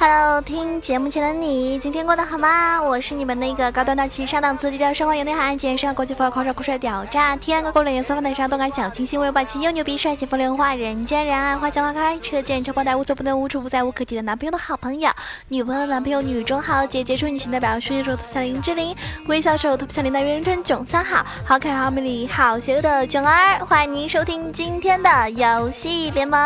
[0.00, 2.80] Hello，听节目前的你，今天过得好吗？
[2.80, 15.10] 我是你们那个高端大气上档次、低调奢华有内涵、健身国际范儿、狂帅酷帅屌炸天、高高冷颜色、放得上动感小清新、威霸气又牛逼、帅气风流话、人见人爱、花见花开、车见车爆胎、无所不能、无处不在、无可替代男朋友的好朋友、
[15.48, 18.94] 女朋友的男朋友、女中豪杰、杰出女性代表、书记手特别像林志玲、
[19.26, 23.58] 微笑手特别像林黛玉、人称囧三好、好可爱、好美丽、好邪恶的囧儿。
[23.66, 26.38] 欢迎您收听今天的游戏联盟。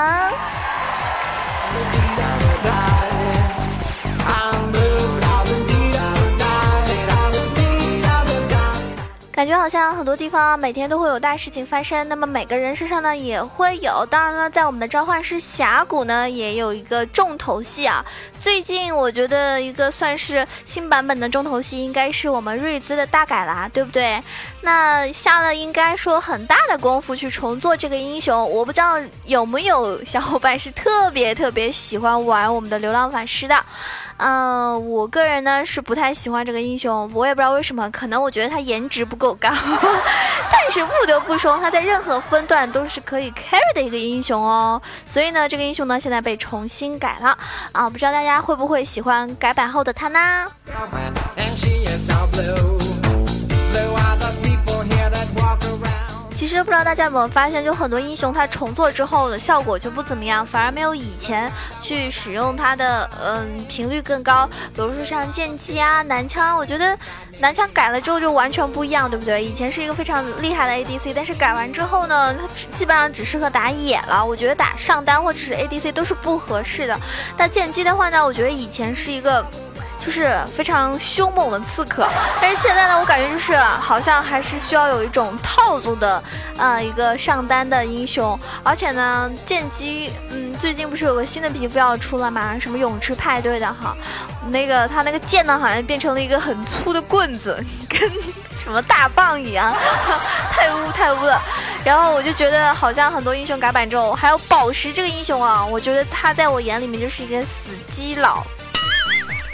[9.32, 14.06] 感觉好像很多地方每天都会有大事情发生，那么每个人身上呢也会有。
[14.10, 18.04] 当然了，在我们的召唤师峡谷呢，也有一个重头戏啊。
[18.38, 24.22] 最近我觉得一个算是新版本的重头戏，应该是我们瑞兹的大改啦，对不对？
[24.60, 28.48] 那下了应该说很大的功夫去重做这个英雄。
[28.50, 33.56] 我不知道有没有小伙伴是特别特别喜欢玩我们的流浪法师的。
[34.18, 39.48] 嗯，我个人呢是不太喜欢这个英雄，我也不知道为什么，可能我觉得他颜值不够高。
[40.52, 44.80] 但是不得不说，他在任何分段都是可以 carry 的一个英雄哦。
[45.06, 47.36] 所以呢，这个英雄呢现在被重新改了
[47.72, 50.46] 啊，不知道大家会不会喜欢改版后的他呢？
[56.52, 61.50] 其实不知道大家有没有发现，就很多英雄它重做之后的效果就不怎么样，反而没有以前
[61.80, 64.46] 去使用它的嗯频率更高。
[64.74, 66.94] 比如说像剑姬啊、男枪，我觉得
[67.38, 69.42] 男枪改了之后就完全不一样，对不对？
[69.42, 74.22] 以前是一个非常厉害的 ADC，但是改完之后呢，它基本上只适合打野了。
[74.22, 77.00] 我觉得打上单或者是 ADC 都是不合适的。
[77.38, 79.42] 那剑姬的话呢，我觉得以前是一个。
[80.04, 82.08] 就是非常凶猛的刺客，
[82.40, 86.22] 但是现在呢，我感觉就是好像还是需要有一种套路的，
[86.58, 88.38] 呃，一个上单的英雄。
[88.64, 92.58] 而且呢，剑姬，嗯，最近不是有个新的皮肤要出了吗？
[92.58, 93.96] 什么泳池派对的哈，
[94.50, 98.00] 那个他那个剑呢，好像变成了一个很粗的棍子， 跟
[98.58, 99.72] 什么大棒一样，
[100.50, 101.40] 太污太污了。
[101.84, 108.42] 然后我就觉得好像很多英雄改版之后，还有宝石这个英雄啊，我觉得他在我眼里面就是一个死基佬。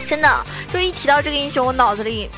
[0.09, 2.31] 真的，就一提到这个英雄，我脑子里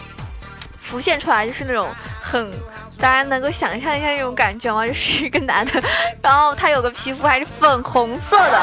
[0.83, 1.89] 浮现出来就是那种
[2.21, 2.51] 很，
[2.99, 4.85] 大家能够想象一下那种感觉吗？
[4.85, 5.81] 就是一个男的，
[6.21, 8.61] 然后他有个皮肤还是粉红色的，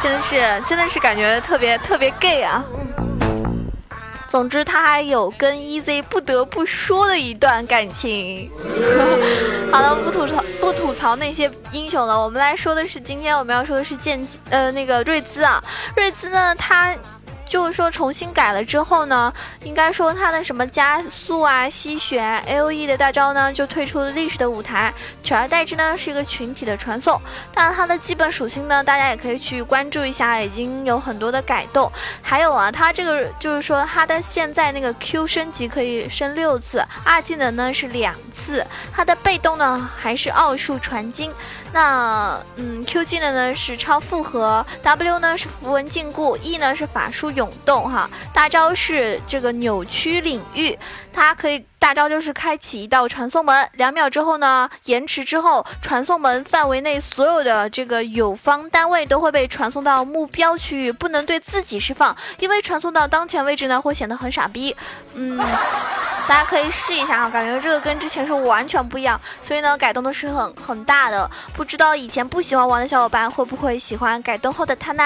[0.00, 2.64] 真的是，真的是感觉特别 特别 gay 啊。
[4.30, 8.48] 总之，他还有跟 EZ 不得不说的一段感情。
[9.72, 15.62] 好了，不吐槽不吐槽那些英雄了，我们来说的是今天我们要说的是剑呃那个瑞兹啊，
[15.96, 16.94] 瑞兹呢他。
[17.46, 19.32] 就是说重新改了之后呢，
[19.62, 27.20] 应该说它的什么加速啊、吸血、啊 A O E 的大招呢，就退出了历史的舞台，取而代之呢是一个群体的传送。
[27.54, 31.90] 但，它的基本属性呢，大家也可以去关注一下，已经有很多的改动。
[32.22, 41.32] 还有啊，它这个就是说它的现在那个 Q 升级可以升六次，二技能呢是两次，它的被动呢还是奥数传经。
[41.74, 47.34] 那嗯，Q 技能呢是超复合，W 呢是符文禁锢，E 呢是法术。
[47.34, 50.78] 涌动哈，大招是这个扭曲领域，
[51.12, 51.66] 它可以。
[51.76, 64.74] 大招就是开启一道传送门，两秒之后呢，延迟之后，传送门范围内所有的这个友方单位都会被传送到目标区域，不能对自己释放，因为传送到当前位置呢会显得很傻逼。
[65.12, 65.38] 嗯，
[66.26, 71.30] 大家可以试一下啊，感觉这个跟之前是完全不一样，所以呢改动的是很很大的。
[71.52, 75.02] 不知道以前不喜欢玩的小伙伴会不会喜欢改动后的他呢？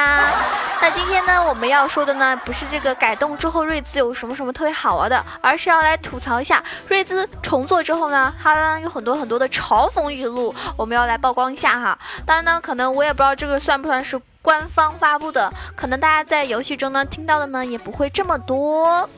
[0.81, 6.63] 那今天呢我们要说的呢不是这个改动之后瑞兹有什么什么特别好玩的，而是要来吐槽一下。
[6.87, 11.99] 瑞兹重做之后呢，它有很多很多的嘲讽语录，我们要来曝光一下哈。
[12.25, 19.09] 当然呢，可能我也不知道这个算不算是官方发布的，可能大家在游戏中呢听到的呢也不会这么多。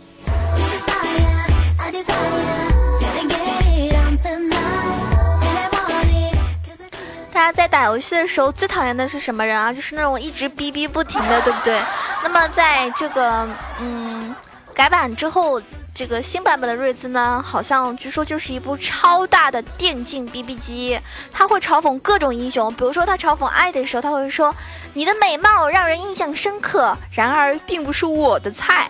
[7.32, 9.72] 大家在打游戏的时候最讨厌的是什么人啊？
[9.72, 11.80] 就是那种一直哔哔不停的，对不对？
[12.22, 13.48] 那么在这个
[13.80, 14.34] 嗯
[14.74, 15.60] 改版之后。
[15.92, 20.98] 这个新版本的瑞兹呢，好像据说就是一部超大的电竞 BB 机，
[21.30, 24.54] 他会嘲讽各种英雄，比如说他嘲讽爱的时候，他会说
[24.94, 28.88] ：“你的美貌让人印象深刻，然而并不是我的菜。”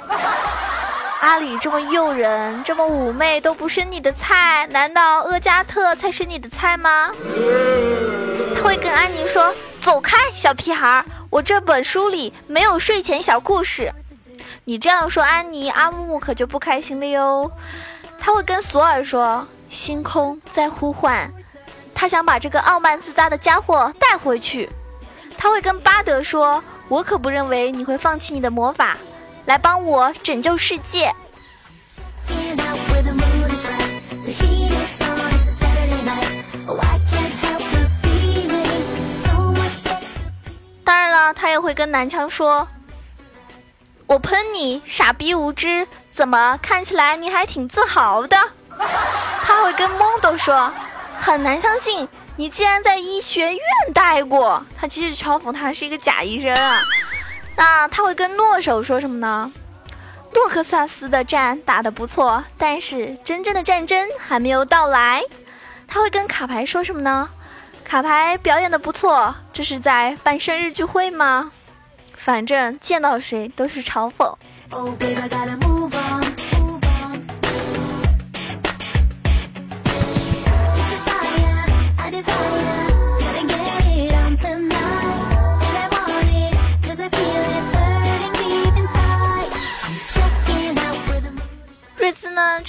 [1.20, 7.12] 阿里这么诱人，这么妩媚，都不是你的菜，难道厄加特才是你的菜吗？
[8.56, 13.92] 他会跟安妮说：“走开，小屁孩，我这本书里没有睡前小故事。
[14.64, 17.50] 你这样说，安妮、阿木可就不开心了哟。
[18.18, 21.30] 他会跟索尔说：“星空在呼唤，
[21.94, 24.70] 他想把这个傲慢自大的家伙带回去。”
[25.36, 28.96] 他会跟巴德说：“我可不认为你会放弃你的魔法，
[29.50, 31.12] 来帮我拯救世界。”
[40.84, 42.68] 当然了，他也会跟南墙说
[44.06, 45.84] ：“我喷你，傻逼无知！
[46.12, 48.36] 怎么看起来你还挺自豪的？”
[49.42, 50.72] 他会跟蒙多说
[51.18, 53.60] ：“很难相信你竟然在医学院
[53.92, 56.80] 待过。”他其实嘲讽他是一个假医生啊。
[57.60, 59.52] 那他会跟诺手说什么呢？
[60.32, 65.22] 诺克萨斯的战打得不错，但是真正的战争还没有到来。
[65.86, 67.28] 他会跟卡牌说什么呢？
[67.84, 71.52] 卡牌表演的不错，这是在办生日聚会吗？
[72.14, 74.34] 反正见到谁都是嘲讽。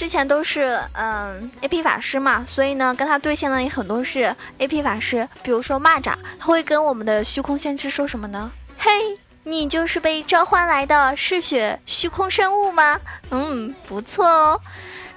[0.02, 8.50] 之前都是嗯 A P 法师嘛，所以呢跟他对线的也很多是 A P 法师，比如说蚂蚱，他会跟我们的虚空先知说什么呢？
[8.76, 8.90] 嘿，
[9.44, 12.98] 你就是被召唤来的嗜血虚空生物吗？
[13.30, 14.60] 嗯，不错哦。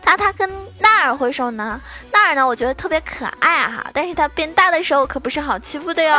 [0.04, 0.48] 那他跟
[0.78, 1.82] 纳尔会说呢？
[2.14, 6.16] 纳尔呢，我觉得特别可爱哈，但是他变大的时候可不是好欺负的哟。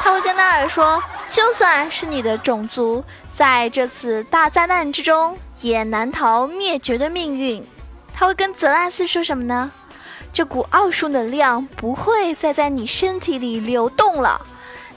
[0.00, 3.04] 他会跟纳尔说，就算是你的种族，
[3.34, 5.36] 在这次大灾难之中。
[5.62, 7.62] 也难逃灭绝的命运。
[8.20, 9.72] 他会跟泽拉斯说什么呢？
[10.30, 14.44] 这股奥数能量不会再在你身体里流动了。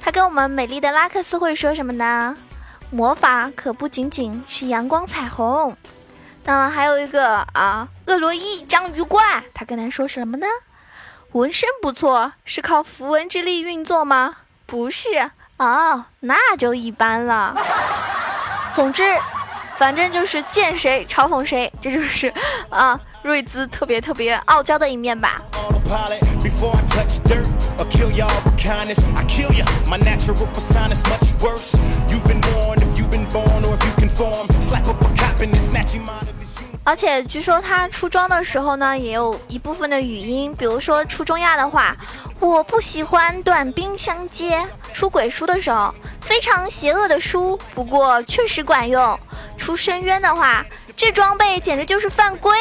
[0.01, 2.35] 他跟我们美丽的拉克斯会说什么呢？
[2.89, 5.73] 魔法可不仅仅是阳光彩虹。
[6.43, 10.45] 那么还有一个啊，厄罗伊章鱼怪，他跟他说什么呢？
[11.31, 14.35] 纹身不错，是靠符文之力运作吗？
[14.65, 17.55] 不是哦，那就一般了。
[18.73, 19.17] 总之。
[19.75, 22.31] 反正就是见谁嘲讽谁，这就是
[22.69, 25.41] 啊，瑞兹特别特别傲娇的一面吧。
[36.85, 41.95] 而且据说他出装的时候呢，也有一部分的语音，比如说出中亚的话，
[42.41, 44.61] 我不喜欢短兵相接。
[44.93, 49.17] 出鬼书的时候，非常邪恶的书，不过确实管用。
[49.57, 50.65] 出深渊的话，
[50.95, 52.51] 这装备简直就是犯规。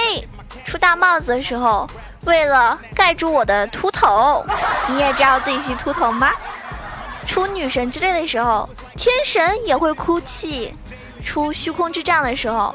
[0.64, 1.88] 出大帽子的时候，
[2.24, 4.44] 为了盖住我的秃头，
[4.88, 6.30] 你也知道自己是秃头吗？
[7.26, 10.72] 出女神之泪的时候，天神也会哭泣；
[11.24, 12.74] 出虚空之杖的时候，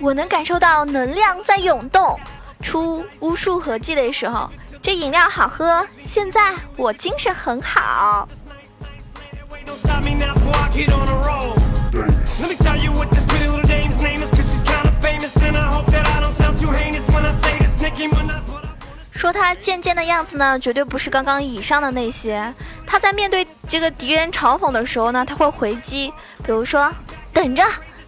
[0.00, 2.18] 我能感受到能量在涌动；
[2.62, 4.50] 出巫术合剂的时候，
[4.82, 8.28] 这饮料好喝，现在我精神很好。
[12.40, 15.36] Let me tell you what this pretty little dame's name is, cause she's kind of famous
[15.36, 16.09] and I hope that
[19.12, 22.52] 说他贱贱的样子呢，绝对不是刚刚以上的那些。
[22.86, 26.12] 他在面对这个敌人嘲讽的时候呢，他会回击，
[26.42, 26.90] 比如说，
[27.32, 27.62] 等着，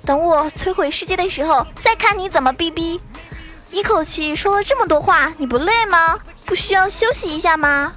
[0.07, 3.01] 等我摧毁世界的时候，再看你怎么逼逼。
[3.71, 6.19] 一口气说了这么多话，你不累吗？
[6.45, 7.93] 不需要休息一下吗？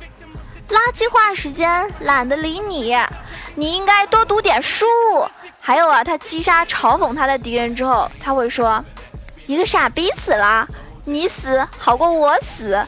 [0.69, 2.95] 垃圾话时间，懒得理你。
[3.55, 4.85] 你应该多读点书。
[5.59, 8.83] 还有啊，他击杀嘲讽他的敌人之后，他会说
[9.47, 10.67] ：“一个傻逼死了，
[11.03, 12.83] 你死好过我死，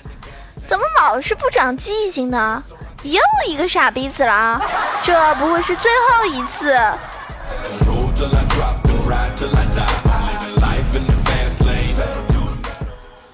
[0.68, 2.64] 怎么老是不长记性呢？
[3.04, 4.60] 又一个傻逼死了，
[5.04, 6.74] 这不会是最后一次。”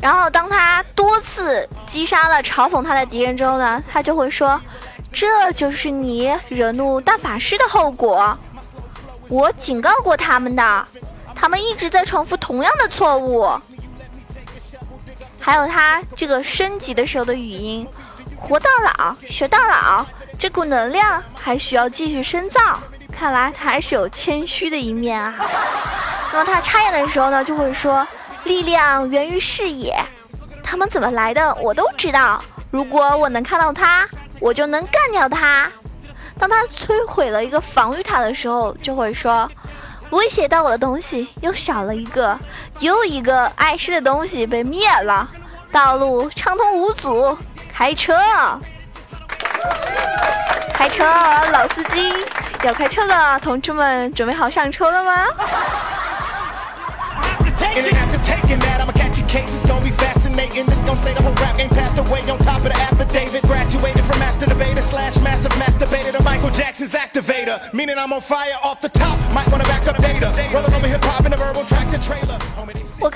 [0.02, 4.60] 然后当他多次击杀了嘲讽他的敌人之后呢，他就会说
[5.14, 8.38] ：“这就是你惹怒大法师的后果。”
[9.30, 10.88] 我警告过他们的，
[11.44, 13.46] 他们一直在重复同样的错误。
[15.38, 17.86] 还有他这个升级的时候的语音，
[18.38, 20.06] 活到老学到老，
[20.40, 22.80] 这股能量还需要继续深造。
[23.12, 25.36] 看来他还是有谦虚的一面啊。
[26.32, 28.08] 那么他插眼的时候呢，就会说
[28.46, 29.94] ：“力量源于视野，
[30.64, 32.42] 他们怎么来的我都知道。
[32.72, 34.08] 如果我能看到他，
[34.40, 35.70] 我就能干掉他。”
[36.40, 39.52] 当他摧毁了一个防御塔的时候，就会说
[40.14, 42.38] ：“威胁到我的东西又少了一个，
[42.80, 45.28] 又一个碍事的东西被灭了，
[45.72, 47.36] 道路畅通无阻。
[47.76, 48.14] 开车，
[50.76, 51.04] 开车，
[51.52, 52.14] 老司机，
[52.64, 55.26] 要开车了，同志们，准备好上车了吗？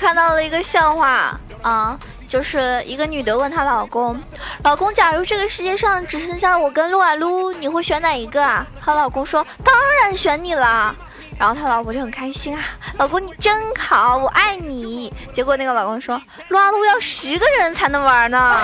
[0.08, 1.98] 看到了一个笑话啊。
[2.26, 4.18] 就是一个女的问她老公
[4.64, 10.94] ：“老公，假如这个世界上只剩下我跟撸啊撸，你会选哪一个啊？”她老公说：“当然选你了。”
[11.38, 12.62] 然后她老婆就很开心啊
[12.98, 18.58] ：“老公你真好，我爱你。”结果那个老公说：“撸啊撸要十个人才能玩呢，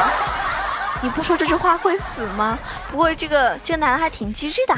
[1.02, 2.58] 你不说这句话会死吗？”
[2.90, 4.74] 不过这个这个男的还挺机智的。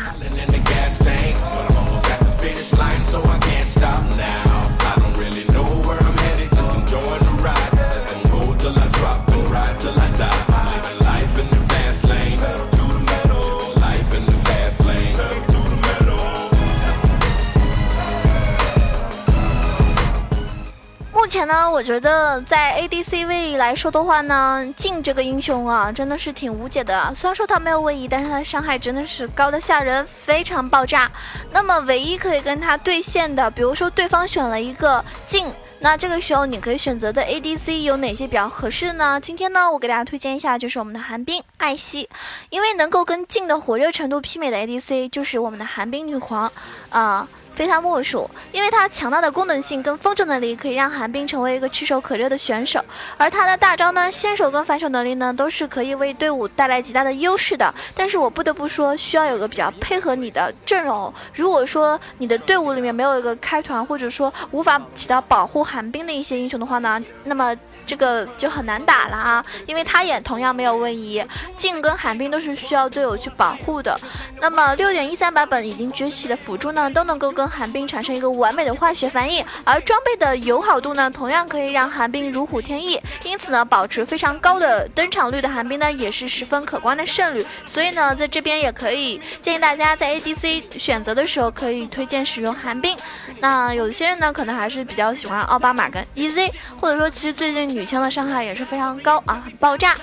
[21.47, 27.13] 呢，我觉得在 ADC 位来说的话呢，静这个英雄啊，真的是挺无解的。
[27.15, 31.11] 虽然说他没有位移，但是他的伤害真的是高的吓人，非常爆炸。
[31.53, 39.21] 那么唯一可以跟他对线的，比如说对方选了一个静，那这个时候你可以选择的 ADC 有哪些比较合适的呢？
[39.21, 42.09] 今天呢，我给大家推荐一下，就是我们的寒冰艾希，
[42.51, 46.51] 因为能够跟静的火热程度媲美的 ADC，就是我们的寒冰女皇
[46.91, 47.29] 啊。
[47.57, 52.85] 非他莫属，因为他强大的功能性跟风筝能力可以让寒冰成为一个炙手可热的选手，
[53.17, 57.75] 而他的大招呢，先手跟反手能力呢，都是可以为队伍带来极大的优势的。
[57.97, 61.13] 但是我不得不说，需要有个比较配合你的阵容。
[61.33, 67.57] 如果说你的队伍里面没有一个开团，或者说无法起到保护寒冰的一些英雄的话呢，那么。
[67.87, 71.25] 这个就很难打了啊，因为他也同样没有位移，
[71.57, 73.97] 镜跟寒冰都是需要队友去保护的。
[74.41, 83.01] 那么六点一三版本已经崛起的辅助呢，都能够跟寒冰产生一个完美的化学反应，而装备的友好度呢，同样可以让寒冰如虎添翼。
[83.23, 87.47] 因此呢，保持非常高的登场率的寒冰呢，也是十分可观的胜率。
[87.65, 92.97] 所以呢，在这边也可以建议大家在 ADC 选择的时候，可以推荐使用寒冰。
[93.39, 96.51] 那有些人呢，可能还是比较喜欢奥巴马跟 EZ，
[96.81, 97.76] 或者说其实最近。
[97.77, 99.95] 女枪的伤害也是非常高啊，很爆炸，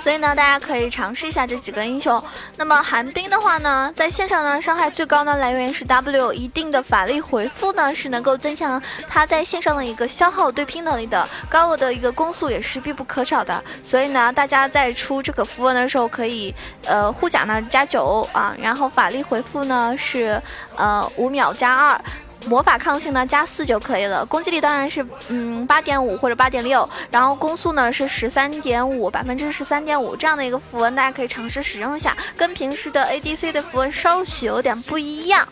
[0.00, 2.20] 所以呢，大家可以尝试一下这几个英雄。
[2.56, 13.62] 那么寒冰的话呢，在线上呢，伤害最高的来源是 W，一定的法力回复呢是能够增强他在线上的一个消耗对拼能力的，高额的一个攻速也是必不可少的。
[13.84, 16.52] 所以呢，大家在出这个符文的时候，可以
[16.84, 20.42] 呃护甲呢加九啊，然后法力回复呢是
[20.74, 22.00] 呃五秒加二。
[22.46, 35.46] 魔法抗性呢加四就可以了，攻击力当然是嗯八点五或者八点六，然后攻速呢是十三点五百分之十三点五这样的一个符文，大家可以尝试使用一下，跟平时的 ADC 的符文稍许有点不一样，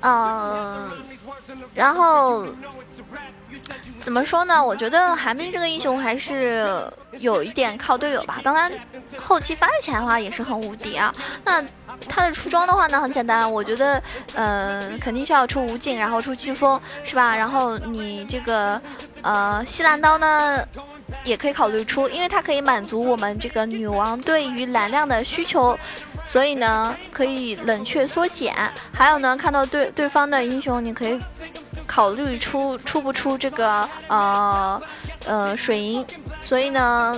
[0.00, 0.90] 嗯，
[1.74, 2.46] 然后。
[4.00, 4.64] 怎么说呢？
[4.64, 6.88] 我觉得寒冰这个英雄还是
[7.18, 8.40] 有一点靠队友吧。
[8.42, 8.70] 当然，
[9.18, 11.12] 后期发育起来的话也是很无敌啊。
[11.44, 11.64] 那
[12.08, 14.02] 他的出装的话呢，很简单，我觉得，
[14.34, 17.34] 呃，肯定是要出无尽，然后出飓风，是吧？
[17.34, 18.80] 然后你这个，
[19.22, 20.62] 呃，吸蓝刀呢，
[21.24, 25.76] 也可以考虑出，因为它可以满足我们这个女王对于蓝量的需求，
[26.30, 28.54] 所以呢，可以冷却缩减。
[28.92, 31.20] 还有呢，看到对对方的英雄，你可以。
[31.86, 34.82] 考虑出出不出这个呃
[35.24, 36.04] 呃水银，
[36.42, 37.14] 所以呢，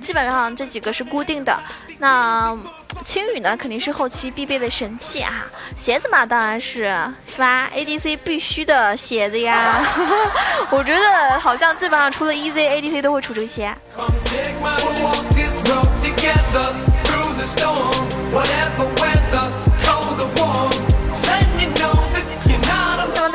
[0.00, 1.56] 基本上这几个是固定的。
[1.98, 2.56] 那
[3.04, 5.46] 青雨呢，肯定是后期必备的神器啊。
[5.76, 6.96] 鞋子嘛，当然是
[7.28, 9.84] 是吧？ADC 必须的鞋子呀。
[10.72, 13.76] 我觉得好像基本上出了 EZ，ADC 都会出这个鞋。
[17.46, 17.94] storm,
[18.32, 19.15] whatever weather.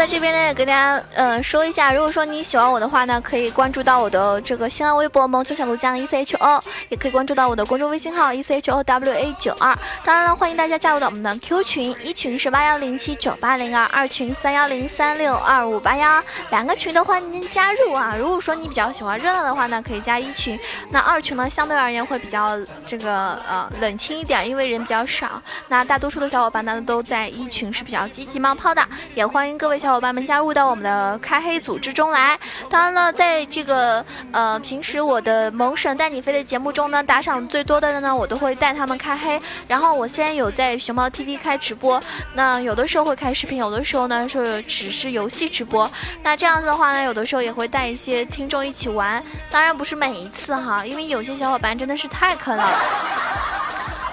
[0.01, 9.77] 在这边呢，也跟大家呃说一下，如果说你喜欢我的话呢，可以关注到我的这个新浪微博萌九小鹿酱 E C H O，也可以关注到我的公众微信号 E C H O W A 九二。
[10.03, 18.15] 当然了，欢迎大家加入到我们的 Q 群，一群是八幺零七九八零二，二群三幺零三六二五八幺，两个群的欢迎加入啊。
[18.17, 20.59] 如果说你比较喜欢热闹的话呢，可以加一群。
[20.89, 25.39] 那二群呢，相对而言会比较这个呃冷清一点，因为人比较少。
[25.67, 29.91] 那大多数的小伙伴呢都在一群是比较积极冒泡的，也欢迎各位小。
[29.91, 32.37] 小伙伴们加入到我们的开黑组之中来。
[32.69, 39.39] 当然了，在这个呃平时我的萌神带你飞的节目中呢，打赏最多的呢，我都会带他们开黑。
[39.67, 42.01] 然后我现在有在熊猫 TV 开直播，
[42.33, 45.89] 那有的时候会开视频，有的时候呢是只是游戏直播。
[46.23, 49.23] 那这样子的话呢，有的时候也会带一些听众一起玩。
[49.49, 52.71] 当然不是每一次哈，因为有些小伙伴真的是太坑了。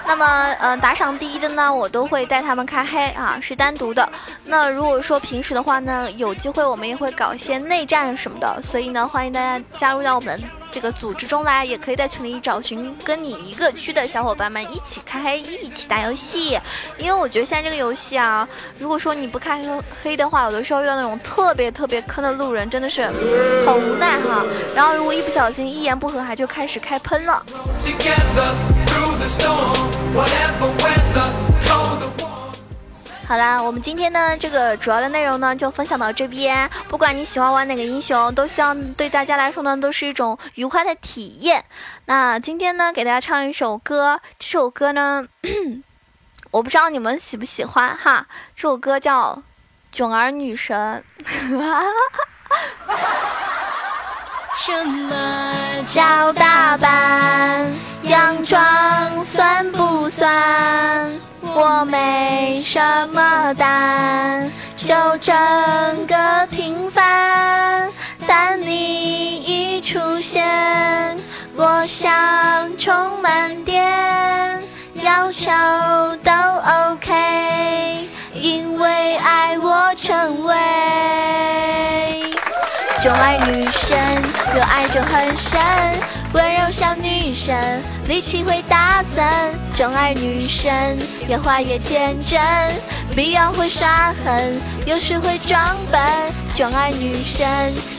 [0.08, 4.08] 那么，嗯，打赏第一的呢，我都会带他们开黑啊，是单独的。
[4.46, 10.40] 那如果说平时的话呢，有机会我们也会搞一些内战什么的，所以呢，欢迎大家加入到我们。
[10.70, 16.58] 这个组织中来，也可以在群里找寻跟你一个区的小伙伴们一起开黑，一起打游戏。
[16.96, 18.48] 因为我觉得现在这个游戏啊，
[18.78, 19.62] 如果说你不开
[20.02, 23.06] 黑的话，有的时候遇到那种特别特别坑的路人，真的是
[23.66, 24.44] 很无奈哈。
[24.74, 27.42] 然后如果一不小心一言不合，还就开始开喷了。
[33.26, 36.68] 好啦，我们今天呢这个主要的内容呢就分享到这边。
[36.88, 41.62] 不管你喜欢玩哪个英雄，都希望对大家来说呢都是一种愉快的体验。
[42.06, 45.22] 那今天呢给大家唱一首歌，这首歌呢
[46.50, 48.26] 我不知道你们喜不喜欢哈。
[48.56, 49.34] 这首歌叫
[49.92, 51.04] 《囧儿女神》。
[54.56, 57.70] 什么叫打扮？
[58.08, 58.58] 洋装
[59.22, 61.06] 算不算？
[61.42, 65.36] 我没什么胆，就整
[66.06, 67.90] 个平凡。
[68.26, 71.18] 但你一出现，
[71.54, 74.62] 我想充满电，
[74.94, 75.50] 要求
[76.22, 80.54] 都 OK，因为爱我成为
[83.02, 83.98] 钟爱女神，
[84.54, 85.60] 热爱就很深。
[86.78, 87.56] 小女生，
[88.06, 89.24] 力气会大增。
[89.74, 90.96] 钟爱女神，
[91.28, 92.40] 越花越天真。
[93.16, 96.00] 必要会耍狠，有时会装笨。
[96.54, 97.48] 钟爱女神，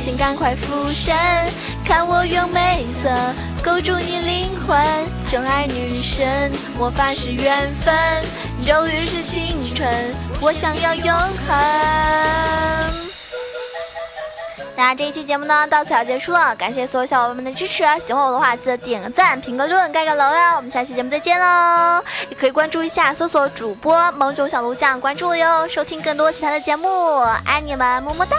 [0.02, 1.14] 请赶快附身，
[1.86, 3.10] 看我用美色
[3.62, 4.82] 勾住你灵魂。
[5.30, 7.94] 钟爱女神，魔法是缘分，
[8.66, 9.94] 咒语是青春，
[10.40, 11.99] 我想要永恒。
[14.80, 16.56] 那这一期节目呢，到此要结束了。
[16.56, 20.56] 感谢所有小伙伴们的支持，喜欢我的话记得点个赞、评个论、盖个楼呀！
[20.56, 22.02] 我们下期节目再见喽！
[22.30, 26.88] 也可以关注一下，搜索主播萌囧小炉酱，关注我哟，收听更多其他的节目。
[27.46, 28.38] 爱你们，么么哒！